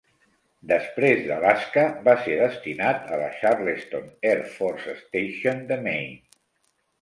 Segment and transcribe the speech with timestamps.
[0.69, 6.19] Després d'Alaska, va ser destinat a la Charleston Air Force Station de Maine.